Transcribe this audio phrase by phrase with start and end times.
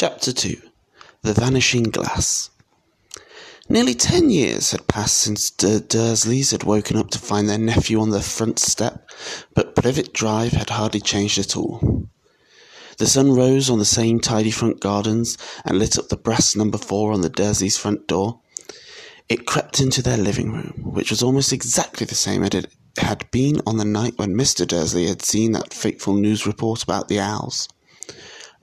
[0.00, 0.62] Chapter 2
[1.22, 2.50] The Vanishing Glass.
[3.68, 7.98] Nearly ten years had passed since the Dursleys had woken up to find their nephew
[7.98, 9.10] on their front step,
[9.54, 12.06] but Privet Drive had hardly changed at all.
[12.98, 16.78] The sun rose on the same tidy front gardens and lit up the brass number
[16.78, 18.38] four on the Dursleys' front door.
[19.28, 23.28] It crept into their living room, which was almost exactly the same as it had
[23.32, 24.64] been on the night when Mr.
[24.64, 27.68] Dursley had seen that fateful news report about the owls.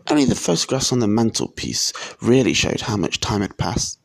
[0.07, 1.91] Only the photographs on the mantelpiece
[2.21, 3.99] really showed how much time had passed.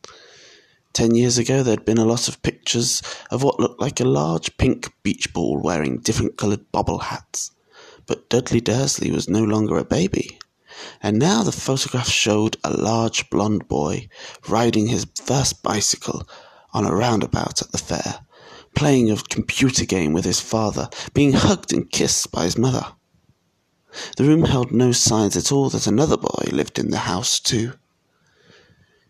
[0.93, 4.05] Ten years ago, there had been a lot of pictures of what looked like a
[4.05, 7.51] large pink beach ball wearing different coloured bobble hats.
[8.07, 10.39] But Dudley Dursley was no longer a baby.
[11.01, 14.09] And now the photographs showed a large blond boy
[14.47, 16.27] riding his first bicycle
[16.73, 18.25] on a roundabout at the fair,
[18.75, 22.85] playing a computer game with his father, being hugged and kissed by his mother.
[24.17, 27.73] The room held no signs at all that another boy lived in the house, too.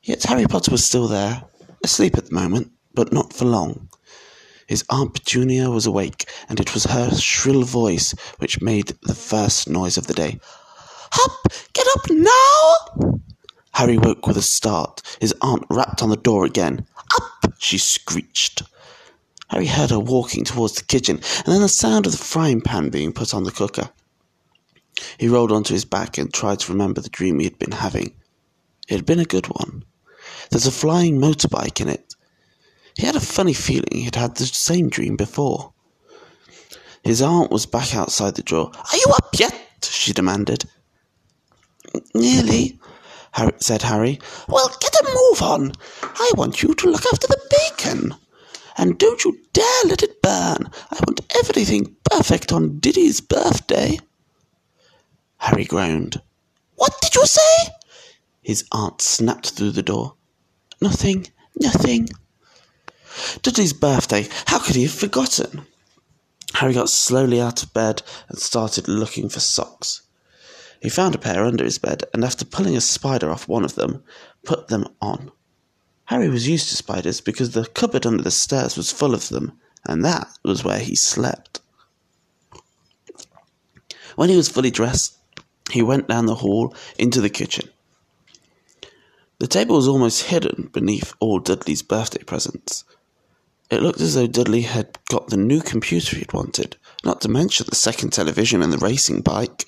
[0.04, 1.44] Yet Harry Potter was still there,
[1.84, 3.90] asleep at the moment, but not for long.
[4.68, 9.70] His Aunt Petunia was awake, and it was her shrill voice which made the first
[9.70, 10.40] noise of the day.
[11.14, 11.48] Up!
[11.74, 13.20] Get up now!
[13.74, 15.02] Harry woke with a start.
[15.20, 16.88] His aunt rapped on the door again.
[17.16, 17.54] Up!
[17.60, 18.64] she screeched.
[19.50, 22.90] Harry heard her walking towards the kitchen, and then the sound of the frying pan
[22.90, 23.90] being put on the cooker.
[25.18, 28.14] He rolled onto his back and tried to remember the dream he had been having.
[28.88, 29.86] It had been a good one.
[30.50, 32.16] There's a flying motorbike in it.
[32.98, 35.74] He had a funny feeling he had had the same dream before.
[37.04, 38.72] His aunt was back outside the door.
[38.76, 39.56] Are you up yet?
[39.84, 40.66] she demanded.
[42.14, 42.80] Nearly,
[43.32, 44.20] Harry, said Harry.
[44.48, 45.72] Well, get a move on.
[46.04, 48.16] I want you to look after the bacon.
[48.78, 50.70] And don't you dare let it burn.
[50.92, 54.00] I want everything perfect on Duddy's birthday.
[55.42, 56.22] Harry groaned.
[56.76, 57.72] What did you say?
[58.44, 60.14] His aunt snapped through the door.
[60.80, 62.10] Nothing, nothing.
[63.42, 64.28] Dudley's birthday.
[64.46, 65.66] How could he have forgotten?
[66.54, 70.04] Harry got slowly out of bed and started looking for socks.
[70.80, 73.74] He found a pair under his bed and, after pulling a spider off one of
[73.74, 74.04] them,
[74.44, 75.32] put them on.
[76.06, 79.60] Harry was used to spiders because the cupboard under the stairs was full of them,
[79.86, 81.62] and that was where he slept.
[84.16, 85.18] When he was fully dressed,
[85.72, 87.70] he went down the hall into the kitchen.
[89.40, 92.84] The table was almost hidden beneath all Dudley's birthday presents.
[93.72, 97.66] It looked as though Dudley had got the new computer he'd wanted, not to mention
[97.68, 99.66] the second television and the racing bike.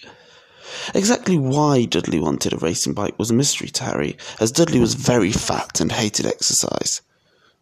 [0.94, 4.94] Exactly why Dudley wanted a racing bike was a mystery to Harry, as Dudley was
[4.96, 7.02] very fat and hated exercise.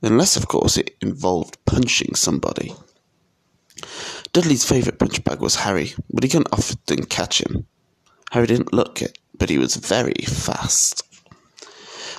[0.02, 2.74] Unless, of course, it involved punching somebody.
[4.34, 7.68] Dudley's favourite punch bag was Harry, but he couldn't often catch him.
[8.32, 11.04] Harry didn't look it, but he was very fast.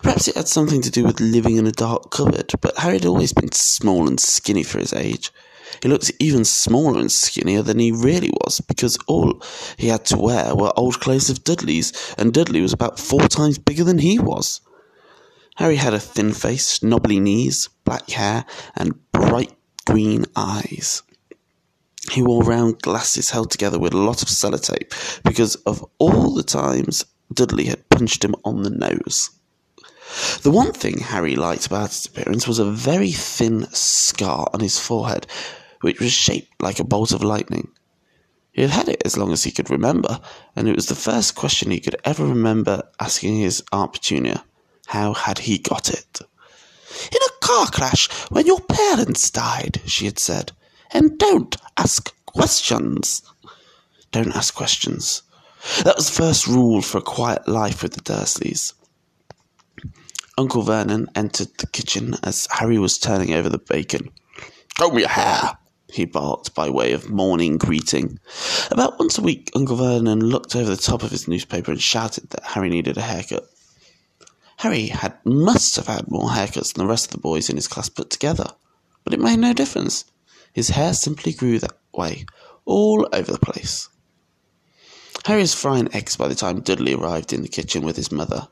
[0.02, 3.06] Perhaps it had something to do with living in a dark cupboard, but Harry had
[3.06, 5.32] always been small and skinny for his age.
[5.82, 9.42] He looked even smaller and skinnier than he really was, because all
[9.78, 13.58] he had to wear were old clothes of Dudley's, and Dudley was about four times
[13.58, 14.60] bigger than he was.
[15.56, 19.54] Harry had a thin face, knobbly knees, black hair, and bright
[19.86, 21.02] green eyes.
[22.12, 26.42] He wore round glasses held together with a lot of sellotape because of all the
[26.42, 29.30] times Dudley had punched him on the nose.
[30.42, 34.78] The one thing Harry liked about his appearance was a very thin scar on his
[34.78, 35.26] forehead,
[35.80, 37.68] which was shaped like a bolt of lightning.
[38.52, 40.20] He had had it as long as he could remember,
[40.54, 44.44] and it was the first question he could ever remember asking his Aunt Petunia.
[44.88, 46.20] How had he got it?
[47.10, 50.52] In a car crash when your parents died, she had said.
[50.92, 53.22] And don't ask questions.
[54.10, 55.22] Don't ask questions.
[55.84, 58.74] That was the first rule for a quiet life with the Dursleys.
[60.36, 64.10] Uncle Vernon entered the kitchen as Harry was turning over the bacon.
[64.78, 65.58] Comb your hair,
[65.92, 68.18] he barked by way of morning greeting.
[68.70, 72.30] About once a week, Uncle Vernon looked over the top of his newspaper and shouted
[72.30, 73.44] that Harry needed a haircut.
[74.56, 77.68] Harry had must have had more haircuts than the rest of the boys in his
[77.68, 78.46] class put together,
[79.04, 80.04] but it made no difference.
[80.52, 82.26] His hair simply grew that way,
[82.64, 83.88] all over the place.
[85.24, 88.48] Harry was frying eggs by the time Dudley arrived in the kitchen with his mother.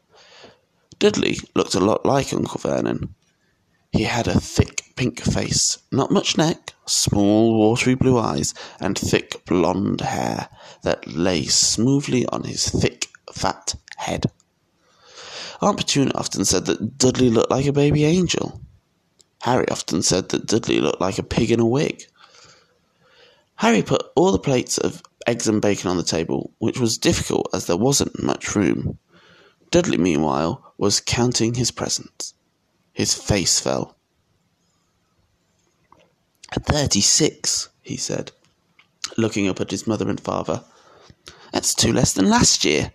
[0.99, 3.15] Dudley looked a lot like Uncle Vernon.
[3.93, 9.45] He had a thick pink face, not much neck, small watery blue eyes, and thick
[9.47, 10.49] blonde hair
[10.83, 14.27] that lay smoothly on his thick, fat head.
[15.61, 18.61] Aunt Petunia often said that Dudley looked like a baby angel.
[19.43, 22.05] Harry often said that Dudley looked like a pig in a wig.
[23.57, 27.49] Harry put all the plates of eggs and bacon on the table, which was difficult
[27.53, 28.99] as there wasn't much room.
[29.71, 32.35] Dudley, meanwhile, was counting his presents.
[32.93, 33.97] His face fell.
[36.53, 38.33] Thirty-six, he said,
[39.17, 40.65] looking up at his mother and father.
[41.53, 42.93] That's two less than last year.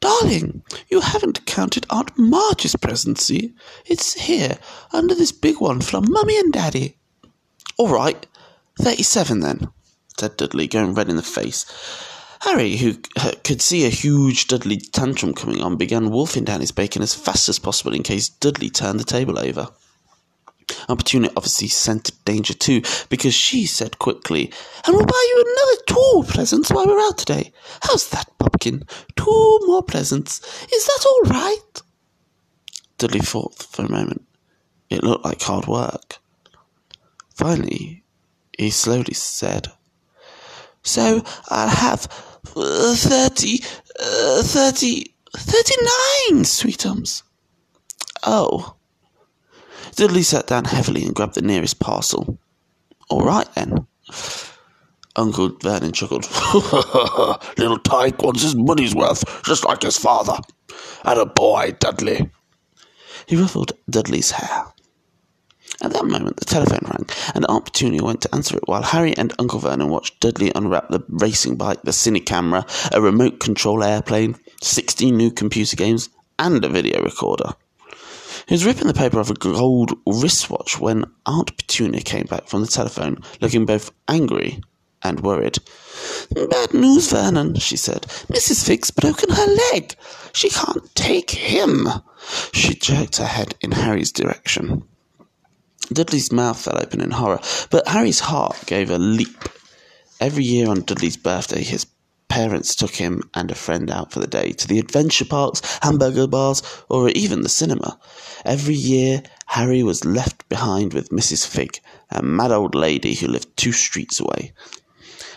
[0.00, 3.54] Darling, you haven't counted Aunt Marge's presents, see?
[3.84, 4.58] It's here,
[4.92, 6.98] under this big one from Mummy and Daddy.
[7.78, 8.26] All right,
[8.80, 9.68] thirty-seven then,
[10.18, 11.64] said Dudley, going red in the face.
[12.40, 16.72] Harry, who uh, could see a huge Dudley tantrum coming on, began wolfing down his
[16.72, 19.68] bacon as fast as possible in case Dudley turned the table over.
[20.68, 24.52] Petunia obviously scented danger too, because she said quickly,
[24.86, 27.52] And we'll buy you another two presents while we're out today.
[27.82, 28.84] How's that, Pumpkin?
[29.16, 30.40] Two more presents.
[30.72, 31.82] Is that all right?
[32.98, 34.26] Dudley thought for a moment.
[34.90, 36.18] It looked like hard work.
[37.34, 38.02] Finally,
[38.56, 39.68] he slowly said,
[40.82, 42.06] So I'll have
[42.56, 43.60] uh, thirty,
[44.00, 47.22] uh, thirty, thirty-nine sweetums.
[48.22, 48.75] Oh,
[49.96, 52.38] Dudley sat down heavily and grabbed the nearest parcel.
[53.08, 53.86] All right then.
[55.16, 56.24] Uncle Vernon chuckled.
[57.58, 60.36] Little Tyke wants his money's worth, just like his father.
[61.02, 62.30] And a boy, Dudley.
[63.26, 64.66] He ruffled Dudley's hair.
[65.82, 69.16] At that moment, the telephone rang, and Aunt Petunia went to answer it while Harry
[69.16, 73.82] and Uncle Vernon watched Dudley unwrap the racing bike, the cine camera, a remote control
[73.82, 77.54] airplane, 16 new computer games, and a video recorder.
[78.46, 82.60] He was ripping the paper off a gold wristwatch when Aunt Petunia came back from
[82.60, 84.60] the telephone, looking both angry
[85.02, 85.58] and worried.
[86.32, 88.02] Bad news, Vernon, she said.
[88.28, 88.64] Mrs.
[88.64, 89.96] Fig's broken her leg.
[90.32, 91.88] She can't take him.
[92.52, 94.84] She jerked her head in Harry's direction.
[95.92, 97.40] Dudley's mouth fell open in horror,
[97.70, 99.48] but Harry's heart gave a leap.
[100.20, 101.84] Every year on Dudley's birthday, his
[102.28, 106.26] parents took him and a friend out for the day to the adventure parks, hamburger
[106.26, 107.98] bars, or even the cinema.
[108.44, 111.46] Every year, Harry was left behind with Mrs.
[111.46, 111.80] Fig,
[112.10, 114.52] a mad old lady who lived two streets away.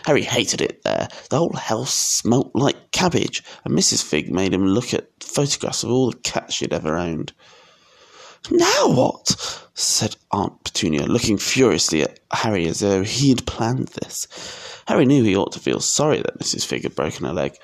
[0.06, 1.08] Harry hated it there.
[1.28, 4.02] The whole house smelt like cabbage, and Mrs.
[4.02, 7.32] Fig made him look at photographs of all the cats she'd ever owned.
[8.50, 9.68] Now what?
[9.74, 14.26] said Aunt Petunia, looking furiously at Harry as though he'd planned this.
[14.86, 16.66] Harry knew he ought to feel sorry that Mrs.
[16.66, 17.56] Fig had broken her leg,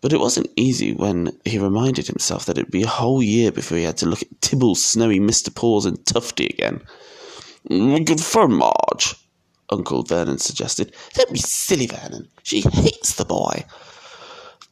[0.00, 3.78] but it wasn't easy when he reminded himself that it'd be a whole year before
[3.78, 5.54] he had to look at Tibbles, Snowy, Mr.
[5.54, 6.82] Paws, and Tufty again.
[7.68, 9.14] Mm, good for Marge,
[9.68, 10.94] Uncle Vernon suggested.
[11.14, 12.28] Don't be silly, Vernon.
[12.42, 13.64] She hates the boy.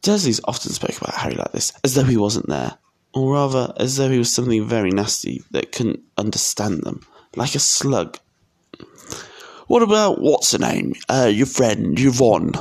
[0.01, 2.77] Dursleys often spoke about Harry like this, as though he wasn't there,
[3.13, 7.01] or rather, as though he was something very nasty that couldn't understand them,
[7.35, 8.17] like a slug
[9.69, 10.95] what about what's her name?
[11.07, 12.53] Uh, your friend Yvonne.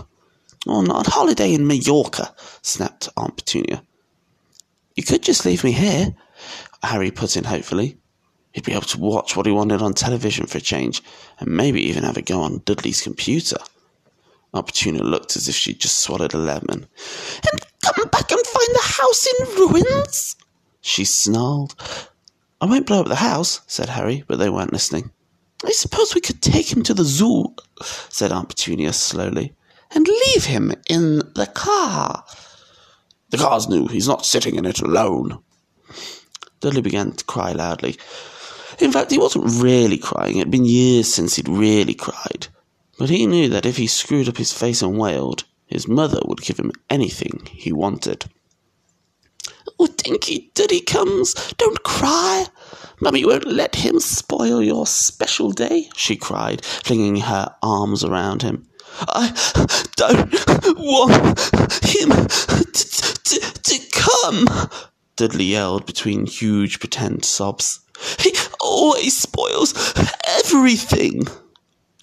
[0.67, 3.83] Oh, not on holiday in Mallorca, snapped Aunt Petunia.
[4.95, 6.15] You could just leave me here,
[6.83, 7.97] Harry put in hopefully.
[8.53, 11.03] He'd be able to watch what he wanted on television for a change,
[11.41, 13.57] and maybe even have a go on Dudley's computer.
[14.53, 16.87] Aunt Petunia looked as if she'd just swallowed a lemon.
[17.51, 20.37] And come back and find the house in ruins?
[20.83, 21.75] She snarled.
[22.61, 25.11] I won't blow up the house, said Harry, but they weren't listening.
[25.65, 27.55] I suppose we could take him to the zoo,
[28.11, 29.55] said Aunt Petunia slowly,
[29.91, 32.25] and leave him in the car.
[33.31, 33.87] The car's new.
[33.89, 35.41] He's not sitting in it alone.
[36.61, 37.97] Dudley began to cry loudly.
[38.79, 40.37] In fact, he wasn't really crying.
[40.37, 42.49] It had been years since he'd really cried.
[42.99, 46.41] But he knew that if he screwed up his face and wailed, his mother would
[46.41, 48.25] give him anything he wanted.
[49.79, 51.57] Oh, Dinky Duddydums.
[51.57, 52.47] Don't cry.
[53.01, 58.67] Mummy won't let him spoil your special day, she cried, flinging her arms around him.
[59.01, 59.29] I
[59.97, 60.33] don't
[60.79, 61.39] want
[61.85, 64.49] him to, to, to come,
[65.17, 67.81] Dudley yelled between huge pretend sobs.
[68.19, 69.75] He always spoils
[70.27, 71.27] everything.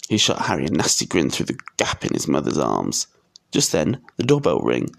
[0.08, 3.06] He shot Harry a nasty grin through the gap in his mother's arms.
[3.52, 4.90] Just then, the doorbell rang.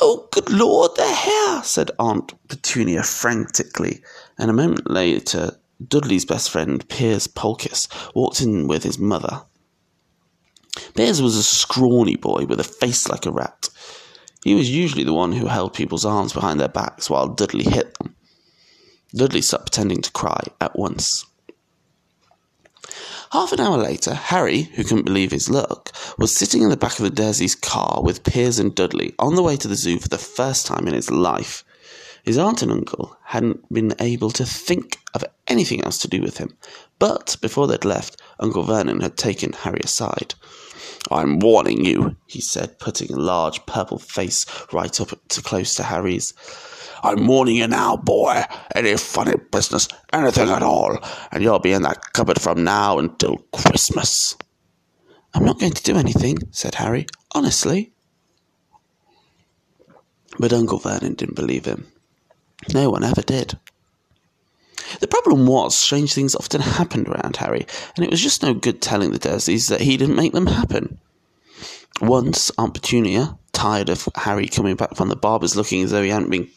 [0.00, 4.02] Oh, good Lord, they're here, said Aunt Petunia frantically,
[4.38, 9.42] and a moment later, Dudley's best friend, Piers Polkiss, walked in with his mother.
[10.94, 13.68] Piers was a scrawny boy with a face like a rat.
[14.44, 17.96] He was usually the one who held people's arms behind their backs while Dudley hit
[17.98, 18.14] them.
[19.14, 21.24] Dudley stopped pretending to cry at once.
[23.32, 26.98] Half an hour later, Harry, who couldn't believe his luck, was sitting in the back
[26.98, 30.08] of the Dursleys' car with Piers and Dudley on the way to the zoo for
[30.08, 31.64] the first time in his life.
[32.22, 36.38] His aunt and uncle hadn't been able to think of anything else to do with
[36.38, 36.56] him,
[36.98, 40.34] but before they'd left, Uncle Vernon had taken Harry aside.
[41.10, 45.84] I'm warning you, he said, putting a large purple face right up to close to
[45.84, 46.34] Harry's.
[47.02, 48.42] I'm warning you now, boy.
[48.74, 50.98] Any funny business, anything at all,
[51.30, 54.36] and you'll be in that cupboard from now until Christmas.
[55.34, 57.06] I'm not going to do anything, said Harry.
[57.34, 57.92] Honestly.
[60.38, 61.92] But Uncle Vernon didn't believe him.
[62.72, 63.58] No one ever did.
[65.00, 68.80] The problem was, strange things often happened around Harry, and it was just no good
[68.80, 70.98] telling the Dursleys that he didn't make them happen.
[72.00, 76.10] Once, Aunt Petunia, tired of Harry coming back from the barber's looking as though he
[76.10, 76.50] hadn't been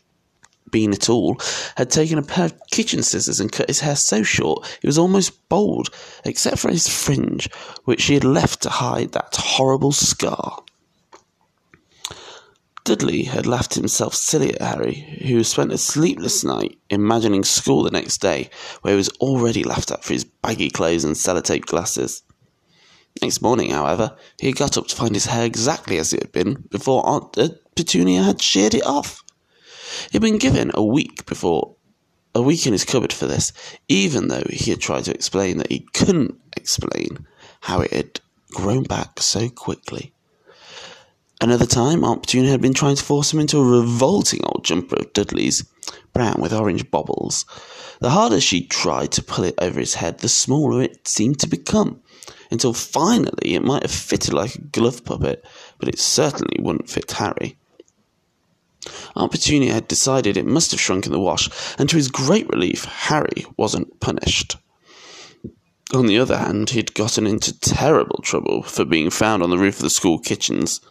[0.72, 1.40] been at all,
[1.76, 4.98] had taken a pair of kitchen scissors and cut his hair so short it was
[4.98, 5.90] almost bald,
[6.26, 7.50] except for his fringe,
[7.86, 10.64] which she had left to hide that horrible scar.
[12.90, 17.92] Dudley had laughed himself silly at Harry, who spent a sleepless night imagining school the
[17.92, 18.50] next day,
[18.82, 22.24] where he was already laughed at for his baggy clothes and sellotape glasses.
[23.22, 26.66] Next morning, however, he got up to find his hair exactly as it had been
[26.72, 27.38] before Aunt
[27.76, 29.24] Petunia had sheared it off.
[30.12, 31.76] He had been given a week before
[32.36, 33.52] a week in his cupboard for this,
[33.88, 37.26] even though he had tried to explain that he couldn't explain
[37.62, 40.14] how it had grown back so quickly.
[41.42, 44.98] Another time, Aunt Petunia had been trying to force him into a revolting old jumper
[44.98, 45.64] of Dudley's,
[46.12, 47.46] brown with orange bobbles.
[48.02, 51.48] The harder she tried to pull it over his head, the smaller it seemed to
[51.48, 52.02] become,
[52.52, 55.46] until finally it might have fitted like a glove puppet,
[55.78, 57.58] but it certainly wouldn't fit Harry.
[59.16, 62.48] Aunt Petunia had decided it must have shrunk in the wash, and to his great
[62.50, 64.58] relief, Harry wasn't punished.
[65.94, 69.78] On the other hand, he'd gotten into terrible trouble for being found on the roof
[69.78, 70.82] of the school kitchens.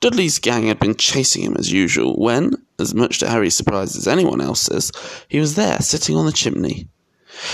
[0.00, 4.08] Dudley's gang had been chasing him as usual when, as much to Harry's surprise as
[4.08, 4.92] anyone else's,
[5.28, 6.88] he was there sitting on the chimney.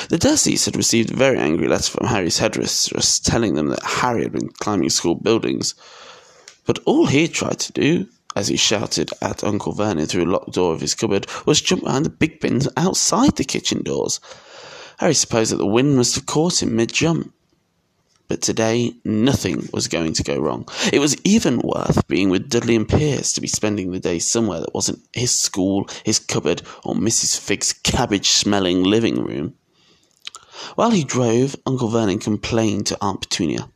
[0.09, 4.23] The Dursleys had received a very angry letter from Harry's headmistress telling them that Harry
[4.23, 5.75] had been climbing school buildings.
[6.65, 10.31] But all he had tried to do, as he shouted at Uncle Vernon through a
[10.31, 14.21] locked door of his cupboard, was jump behind the big bins outside the kitchen doors.
[14.99, 17.33] Harry supposed that the wind must have caught him mid jump.
[18.29, 20.69] But today, nothing was going to go wrong.
[20.93, 24.61] It was even worth being with Dudley and Piers to be spending the day somewhere
[24.61, 27.39] that wasn't his school, his cupboard, or Mrs.
[27.39, 29.55] Figg's cabbage smelling living room.
[30.75, 33.71] While he drove, Uncle Vernon complained to Aunt Petunia.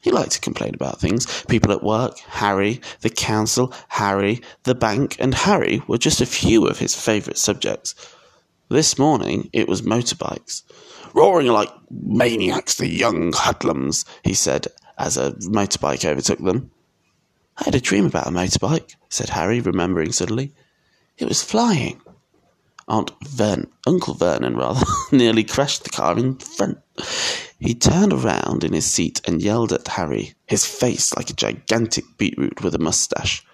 [0.00, 1.44] He liked to complain about things.
[1.44, 6.66] People at work, Harry, the council, Harry, the bank, and Harry were just a few
[6.66, 7.94] of his favourite subjects.
[8.68, 10.62] This morning it was motorbikes.
[11.14, 14.66] Roaring like maniacs, the young hoodlums, he said
[14.98, 16.70] as a motorbike overtook them.
[17.56, 20.52] I had a dream about a motorbike, said Harry, remembering suddenly.
[21.16, 22.00] It was flying.
[22.86, 26.78] Aunt Vern, Uncle Vernon, rather, nearly crashed the car in front.
[27.58, 32.04] He turned around in his seat and yelled at Harry, his face like a gigantic
[32.16, 33.44] beetroot with a moustache.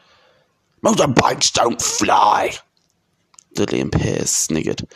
[0.83, 2.53] Motorbikes don't fly!
[3.55, 4.87] Dudley and Piers sniggered.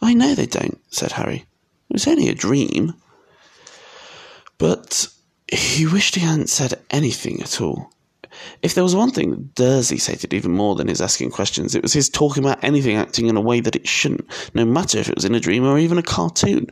[0.00, 1.46] I know they don't, said Harry.
[1.90, 2.94] It was only a dream.
[4.58, 5.08] But
[5.50, 7.90] he wished he hadn't said anything at all.
[8.62, 11.82] If there was one thing that Dursley hated even more than his asking questions, it
[11.82, 15.08] was his talking about anything acting in a way that it shouldn't, no matter if
[15.08, 16.66] it was in a dream or even a cartoon.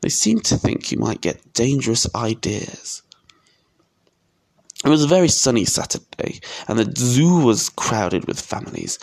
[0.00, 3.02] They seemed to think he might get dangerous ideas.
[4.84, 8.98] It was a very sunny Saturday, and the zoo was crowded with families.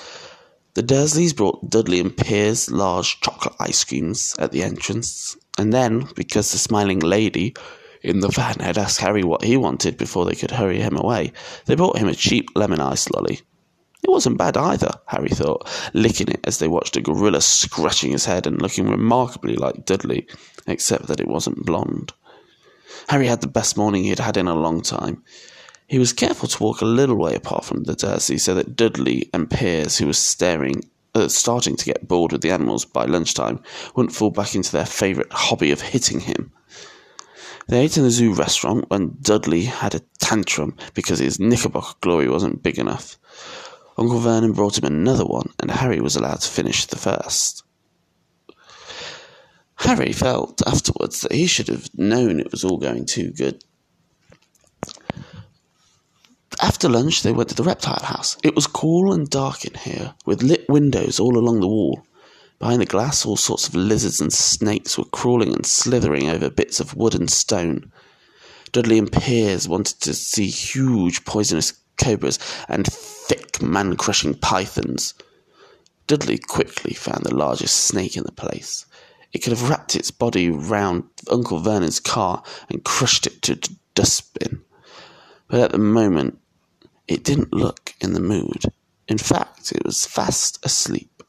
[0.74, 6.08] The Dursleys brought Dudley and Piers large chocolate ice creams at the entrance, and then,
[6.16, 7.56] because the smiling lady
[8.02, 11.34] in the van had asked Harry what he wanted before they could hurry him away,
[11.66, 13.42] they brought him a cheap lemon ice lolly.
[14.06, 18.26] It wasn't bad either, Harry thought, licking it as they watched a gorilla scratching his
[18.26, 20.28] head and looking remarkably like Dudley,
[20.68, 22.14] except that it wasn't blonde.
[23.10, 25.24] Harry had the best morning he had had in a long time.
[25.88, 29.28] He was careful to walk a little way apart from the Dursleys so that Dudley
[29.34, 30.84] and Piers, who was staring
[31.16, 33.60] uh, starting to get bored with the animals by lunchtime,
[33.96, 36.52] wouldn't fall back into their favourite hobby of hitting him.
[37.68, 42.30] They ate in the zoo restaurant when Dudley had a tantrum because his knickerbocker glory
[42.30, 43.18] wasn't big enough.
[43.98, 47.64] Uncle Vernon brought him another one, and Harry was allowed to finish the first.
[49.78, 53.64] Harry felt afterwards that he should have known it was all going too good.
[56.62, 58.38] After lunch, they went to the reptile house.
[58.44, 62.06] It was cool and dark in here, with lit windows all along the wall.
[62.60, 66.80] Behind the glass, all sorts of lizards and snakes were crawling and slithering over bits
[66.80, 67.92] of wood and stone.
[68.72, 75.14] Dudley and Piers wanted to see huge poisonous cobras and thick man crushing pythons.
[76.08, 78.86] Dudley quickly found the largest snake in the place.
[79.34, 83.60] It could have wrapped its body round Uncle Vernon's car and crushed it to
[83.96, 84.62] dustbin.
[85.48, 86.40] but at the moment
[87.08, 88.64] it didn't look in the mood.
[89.08, 91.24] In fact, it was fast asleep.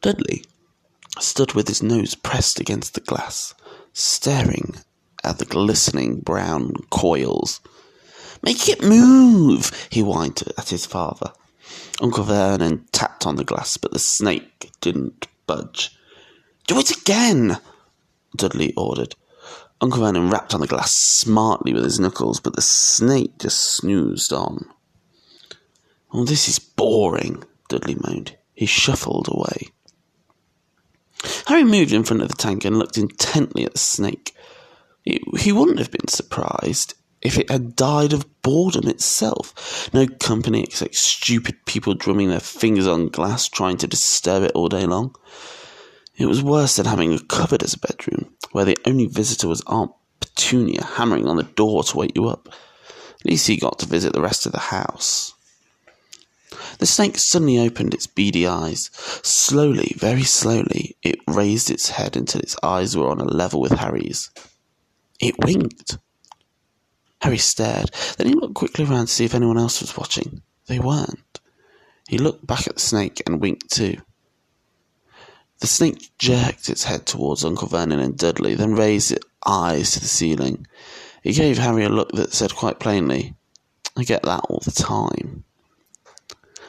[0.00, 0.44] Dudley
[1.18, 3.54] stood with his nose pressed against the glass,
[3.92, 4.76] staring
[5.28, 7.60] at the glistening brown coils.
[8.42, 11.32] Make it move, he whined at his father.
[12.00, 15.96] Uncle Vernon tapped on the glass, but the snake didn't budge.
[16.66, 17.58] Do it again,
[18.34, 19.14] Dudley ordered.
[19.80, 24.32] Uncle Vernon rapped on the glass smartly with his knuckles, but the snake just snoozed
[24.32, 24.66] on.
[26.12, 28.36] Oh, this is boring, Dudley moaned.
[28.54, 29.68] He shuffled away.
[31.46, 34.34] Harry moved in front of the tank and looked intently at the snake.
[35.38, 39.88] He wouldn't have been surprised if it had died of boredom itself.
[39.92, 44.68] No company except stupid people drumming their fingers on glass trying to disturb it all
[44.68, 45.14] day long.
[46.16, 49.62] It was worse than having a cupboard as a bedroom, where the only visitor was
[49.66, 52.48] Aunt Petunia hammering on the door to wake you up.
[53.20, 55.34] At least he got to visit the rest of the house.
[56.78, 58.90] The snake suddenly opened its beady eyes.
[59.22, 63.72] Slowly, very slowly, it raised its head until its eyes were on a level with
[63.72, 64.30] Harry's.
[65.20, 65.98] It winked.
[67.20, 67.90] Harry stared.
[68.16, 70.42] Then he looked quickly around to see if anyone else was watching.
[70.66, 71.40] They weren't.
[72.08, 73.96] He looked back at the snake and winked too.
[75.60, 80.00] The snake jerked its head towards Uncle Vernon and Dudley, then raised its eyes to
[80.00, 80.66] the ceiling.
[81.24, 83.34] It gave Harry a look that said quite plainly,
[83.96, 85.42] I get that all the time.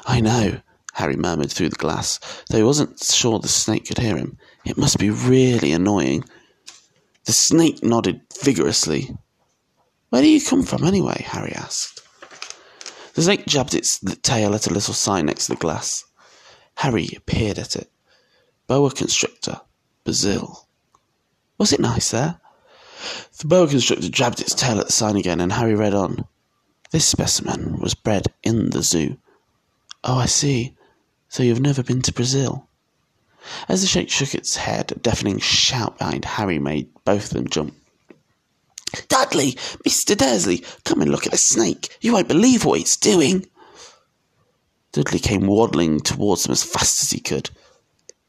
[0.05, 0.61] I know,
[0.93, 4.39] Harry murmured through the glass, though he wasn't sure the snake could hear him.
[4.65, 6.25] It must be really annoying.
[7.29, 9.15] The snake nodded vigorously.
[10.09, 11.23] Where do you come from, anyway?
[11.27, 12.01] Harry asked.
[13.13, 16.05] The snake jabbed its tail at a little sign next to the glass.
[16.77, 17.91] Harry peered at it.
[18.65, 19.61] Boa constrictor,
[20.03, 20.67] Brazil.
[21.59, 22.41] Was it nice there?
[23.37, 26.25] The boa constrictor jabbed its tail at the sign again, and Harry read on.
[26.89, 29.19] This specimen was bred in the zoo.
[30.03, 30.75] Oh, I see.
[31.27, 32.67] So you've never been to Brazil?
[33.67, 37.47] As the snake shook its head, a deafening shout behind Harry made both of them
[37.47, 37.73] jump.
[39.07, 39.53] Dudley,
[39.87, 40.17] Mr.
[40.17, 41.95] Dursley, come and look at the snake.
[42.01, 43.45] You won't believe what it's doing.
[44.91, 47.49] Dudley came waddling towards them as fast as he could.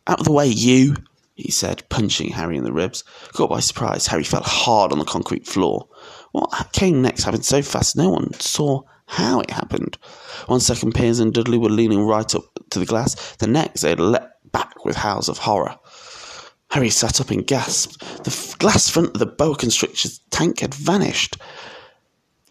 [0.06, 0.96] Out of the way, you,
[1.35, 3.04] he said, punching Harry in the ribs.
[3.33, 5.88] Caught by surprise, Harry fell hard on the concrete floor.
[6.33, 9.99] What came next happened so fast no one saw how it happened.
[10.46, 13.35] One second, Piers and Dudley were leaning right up to the glass.
[13.37, 15.77] The next, they leapt back with howls of horror.
[16.70, 17.99] Harry sat up and gasped.
[18.23, 21.37] The glass front of the boa constrictor's tank had vanished.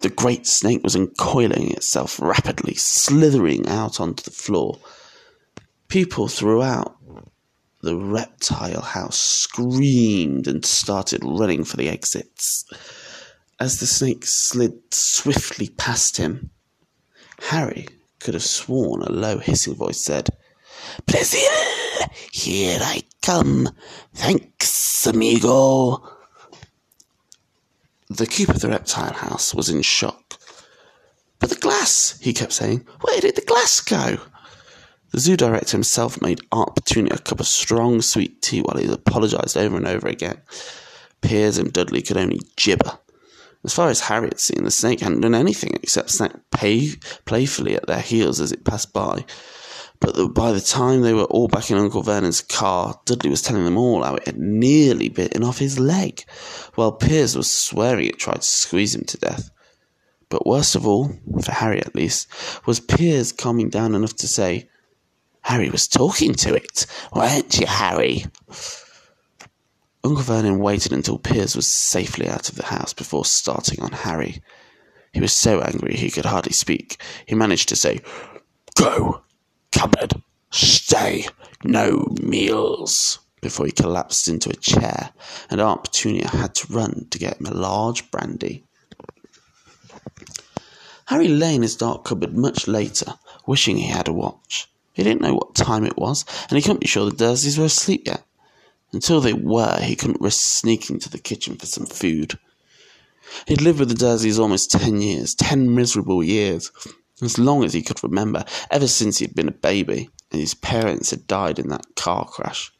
[0.01, 4.79] The great snake was uncoiling itself rapidly, slithering out onto the floor.
[5.87, 6.97] People throughout
[7.81, 12.65] the reptile house screamed and started running for the exits.
[13.59, 16.51] As the snake slid swiftly past him,
[17.49, 17.87] Harry
[18.19, 20.29] could have sworn a low hissing voice said,
[21.05, 21.41] Brazil,
[22.31, 23.69] here I come.
[24.13, 26.01] Thanks, amigo.
[28.09, 30.39] The keeper of the reptile house was in shock.
[31.39, 32.87] But the glass, he kept saying.
[33.01, 34.19] Where did the glass go?
[35.11, 38.91] The zoo director himself made Aunt Petunia a cup of strong, sweet tea while he
[38.91, 40.41] apologised over and over again.
[41.21, 42.99] Piers and Dudley could only gibber.
[43.63, 46.95] As far as Harry had seen, the snake hadn't done anything except snap pay-
[47.25, 49.25] playfully at their heels as it passed by.
[49.99, 53.41] But the, by the time they were all back in Uncle Vernon's car, Dudley was
[53.41, 56.23] telling them all how it had nearly bitten off his leg,
[56.75, 59.49] while Piers was swearing it tried to squeeze him to death.
[60.29, 61.11] But worst of all,
[61.43, 62.27] for Harry at least,
[62.65, 64.69] was Piers calming down enough to say,
[65.41, 68.25] Harry was talking to it, weren't you, Harry?
[70.09, 74.41] Uncle Vernon waited until Piers was safely out of the house before starting on Harry.
[75.13, 76.99] He was so angry he could hardly speak.
[77.27, 78.01] He managed to say,
[78.73, 79.21] Go!
[79.71, 80.23] Cupboard!
[80.49, 81.27] Stay!
[81.63, 83.19] No meals!
[83.39, 85.11] before he collapsed into a chair,
[85.47, 88.63] and Aunt Petunia had to run to get him a large brandy.
[91.05, 93.13] Harry lay in his dark cupboard much later,
[93.45, 94.67] wishing he had a watch.
[94.93, 97.65] He didn't know what time it was, and he couldn't be sure the Dursleys were
[97.65, 98.23] asleep yet.
[98.91, 102.39] Until they were, he couldn't risk sneaking to the kitchen for some food.
[103.47, 106.71] He'd lived with the Dursleys almost ten years, ten miserable years,
[107.21, 111.11] as long as he could remember, ever since he'd been a baby and his parents
[111.11, 112.71] had died in that car crash.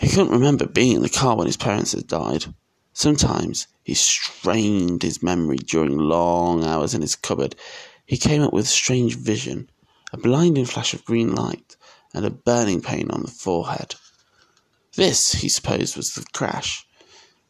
[0.00, 2.46] He couldn't remember being in the car when his parents had died.
[2.92, 7.54] Sometimes he strained his memory during long hours in his cupboard.
[8.04, 9.70] He came up with a strange vision,
[10.12, 11.76] a blinding flash of green light,
[12.14, 13.94] and a burning pain on the forehead.
[14.96, 16.86] This, he supposed, was the crash.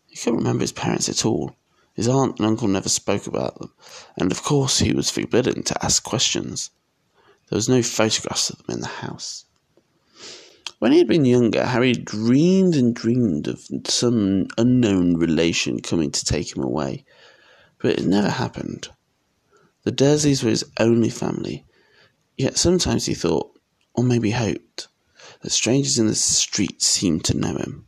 [0.08, 1.54] He couldn't remember his parents at all.
[1.94, 3.72] His aunt and uncle never spoke about them,
[4.18, 6.70] and of course he was forbidden to ask questions.
[7.48, 9.44] There was no photographs of them in the house.
[10.80, 16.24] When he had been younger, Harry dreamed and dreamed of some unknown relation coming to
[16.24, 17.04] take him away,
[17.78, 18.88] but it never happened.
[19.84, 21.64] The Dursleys were his only family,
[22.36, 23.56] yet sometimes he thought,
[23.94, 24.88] or maybe hoped,
[25.46, 27.86] that strangers in the street seemed to know him.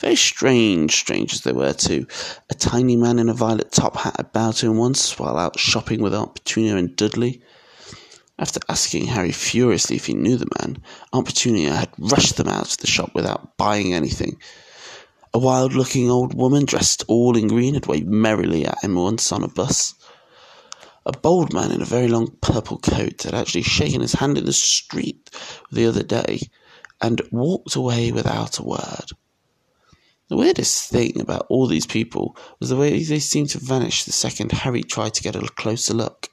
[0.00, 2.04] Very strange strangers they were, too.
[2.50, 5.56] A tiny man in a violet top hat had bowed to him once while out
[5.56, 7.42] shopping with Aunt Petunia and Dudley.
[8.40, 12.72] After asking Harry furiously if he knew the man, Aunt Petunia had rushed them out
[12.72, 14.40] of the shop without buying anything.
[15.32, 19.30] A wild looking old woman dressed all in green had waved merrily at him once
[19.30, 19.94] on a bus.
[21.06, 24.44] A bold man in a very long purple coat had actually shaken his hand in
[24.44, 25.30] the street
[25.70, 26.40] the other day
[27.00, 29.12] and walked away without a word.
[30.28, 34.12] The weirdest thing about all these people was the way they seemed to vanish the
[34.12, 36.28] second Harry tried to get a closer look.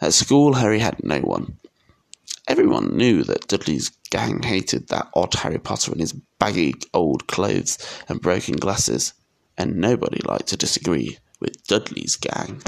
[0.00, 1.58] At school, Harry had no one.
[2.48, 7.78] Everyone knew that Dudley's gang hated that odd Harry Potter in his baggy old clothes
[8.08, 9.12] and broken glasses,
[9.58, 12.62] and nobody liked to disagree with Dudley's gang.